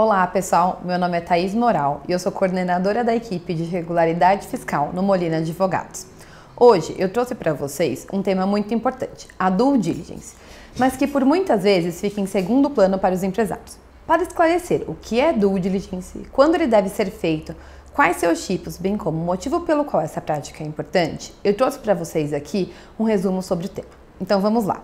[0.00, 4.46] Olá pessoal, meu nome é Thaís Moral e eu sou coordenadora da equipe de regularidade
[4.46, 6.06] fiscal no Molina Advogados.
[6.56, 10.36] Hoje eu trouxe para vocês um tema muito importante, a due diligence,
[10.78, 13.76] mas que por muitas vezes fica em segundo plano para os empresários.
[14.06, 17.52] Para esclarecer o que é due diligence, quando ele deve ser feito,
[17.92, 21.80] quais seus tipos, bem como o motivo pelo qual essa prática é importante, eu trouxe
[21.80, 23.88] para vocês aqui um resumo sobre o tema.
[24.20, 24.80] Então vamos lá.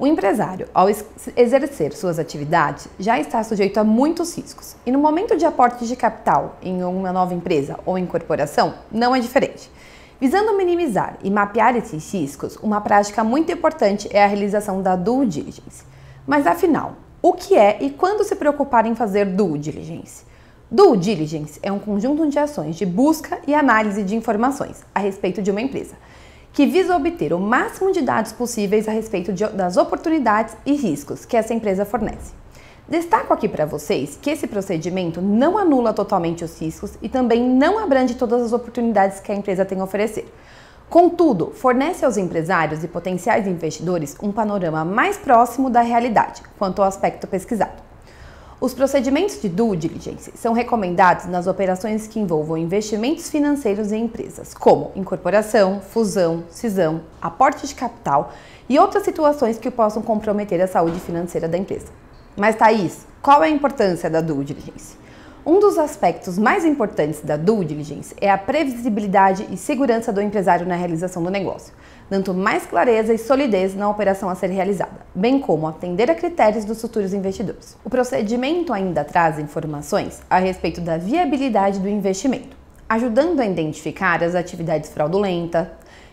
[0.00, 4.76] O empresário, ao exercer suas atividades, já está sujeito a muitos riscos.
[4.86, 9.18] E no momento de aporte de capital em uma nova empresa ou incorporação, não é
[9.18, 9.68] diferente.
[10.20, 15.26] Visando minimizar e mapear esses riscos, uma prática muito importante é a realização da due
[15.26, 15.82] diligence.
[16.24, 20.22] Mas afinal, o que é e quando se preocupar em fazer due diligence?
[20.70, 25.42] Due diligence é um conjunto de ações de busca e análise de informações a respeito
[25.42, 25.96] de uma empresa
[26.58, 31.24] que visa obter o máximo de dados possíveis a respeito de, das oportunidades e riscos
[31.24, 32.32] que essa empresa fornece.
[32.88, 37.78] Destaco aqui para vocês que esse procedimento não anula totalmente os riscos e também não
[37.78, 40.34] abrange todas as oportunidades que a empresa tem a oferecer.
[40.90, 46.88] Contudo, fornece aos empresários e potenciais investidores um panorama mais próximo da realidade quanto ao
[46.88, 47.87] aspecto pesquisado.
[48.60, 54.52] Os procedimentos de due diligence são recomendados nas operações que envolvam investimentos financeiros em empresas,
[54.52, 58.32] como incorporação, fusão, cisão, aporte de capital
[58.68, 61.86] e outras situações que possam comprometer a saúde financeira da empresa.
[62.36, 64.96] Mas, Thaís, qual é a importância da due diligence?
[65.50, 70.66] Um dos aspectos mais importantes da due diligence é a previsibilidade e segurança do empresário
[70.66, 71.72] na realização do negócio,
[72.10, 76.66] dando mais clareza e solidez na operação a ser realizada, bem como atender a critérios
[76.66, 77.78] dos futuros investidores.
[77.82, 82.54] O procedimento ainda traz informações a respeito da viabilidade do investimento,
[82.86, 85.66] ajudando a identificar as atividades fraudulentas,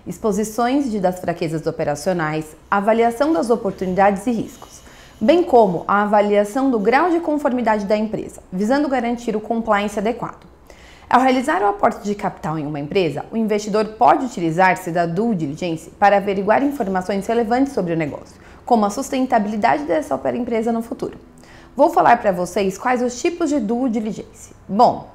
[0.08, 4.85] exposições de, das fraquezas operacionais, avaliação das oportunidades e riscos,
[5.26, 10.46] bem como a avaliação do grau de conformidade da empresa, visando garantir o compliance adequado.
[11.10, 15.34] Ao realizar o aporte de capital em uma empresa, o investidor pode utilizar-se da due
[15.34, 21.18] diligence para averiguar informações relevantes sobre o negócio, como a sustentabilidade dessa empresa no futuro.
[21.76, 24.54] Vou falar para vocês quais os tipos de due diligence.
[24.70, 25.10] Bom,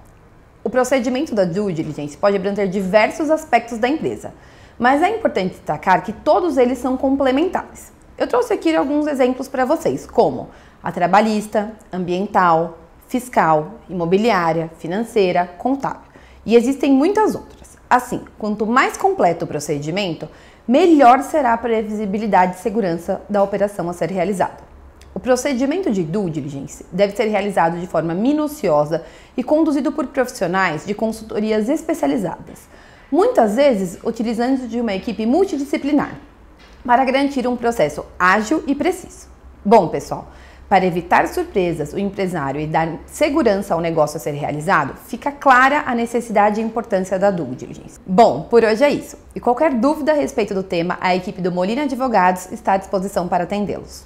[0.65, 4.35] o procedimento da due diligence pode abranger diversos aspectos da empresa,
[4.77, 8.00] mas é importante destacar que todos eles são complementares.
[8.21, 10.51] Eu trouxe aqui alguns exemplos para vocês, como
[10.83, 12.77] a trabalhista, ambiental,
[13.09, 16.03] fiscal, imobiliária, financeira, contábil.
[16.45, 17.79] E existem muitas outras.
[17.89, 20.29] Assim, quanto mais completo o procedimento,
[20.69, 24.59] melhor será a previsibilidade e segurança da operação a ser realizada.
[25.15, 29.03] O procedimento de due diligence deve ser realizado de forma minuciosa
[29.35, 32.69] e conduzido por profissionais de consultorias especializadas,
[33.11, 36.17] muitas vezes utilizando de uma equipe multidisciplinar,
[36.85, 39.29] para garantir um processo ágil e preciso.
[39.65, 40.29] Bom, pessoal,
[40.71, 45.83] para evitar surpresas, o empresário e dar segurança ao negócio a ser realizado, fica clara
[45.85, 47.99] a necessidade e importância da due diligence.
[48.07, 49.17] Bom, por hoje é isso.
[49.35, 53.27] E qualquer dúvida a respeito do tema, a equipe do Molina Advogados está à disposição
[53.27, 54.05] para atendê-los.